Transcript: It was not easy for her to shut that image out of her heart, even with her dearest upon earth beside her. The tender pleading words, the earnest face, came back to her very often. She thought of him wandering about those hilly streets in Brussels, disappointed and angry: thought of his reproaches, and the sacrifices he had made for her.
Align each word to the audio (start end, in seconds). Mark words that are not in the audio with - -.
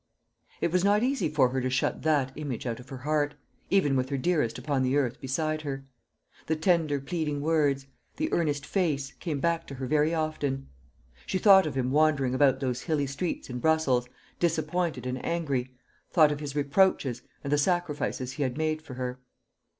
It 0.61 0.71
was 0.71 0.83
not 0.83 1.03
easy 1.03 1.29
for 1.29 1.49
her 1.49 1.61
to 1.61 1.69
shut 1.69 2.01
that 2.01 2.31
image 2.35 2.65
out 2.65 2.79
of 2.79 2.89
her 2.89 2.97
heart, 2.97 3.35
even 3.69 3.95
with 3.95 4.09
her 4.09 4.17
dearest 4.17 4.57
upon 4.57 4.91
earth 4.95 5.21
beside 5.21 5.61
her. 5.61 5.85
The 6.47 6.55
tender 6.55 6.99
pleading 6.99 7.39
words, 7.39 7.85
the 8.17 8.33
earnest 8.33 8.65
face, 8.65 9.11
came 9.19 9.39
back 9.39 9.67
to 9.67 9.75
her 9.75 9.85
very 9.85 10.11
often. 10.11 10.67
She 11.27 11.37
thought 11.37 11.67
of 11.67 11.75
him 11.75 11.91
wandering 11.91 12.33
about 12.33 12.61
those 12.61 12.81
hilly 12.81 13.05
streets 13.05 13.47
in 13.47 13.59
Brussels, 13.59 14.07
disappointed 14.39 15.05
and 15.05 15.23
angry: 15.23 15.71
thought 16.09 16.31
of 16.31 16.39
his 16.39 16.55
reproaches, 16.55 17.21
and 17.43 17.53
the 17.53 17.59
sacrifices 17.59 18.31
he 18.31 18.41
had 18.41 18.57
made 18.57 18.81
for 18.81 18.95
her. 18.95 19.19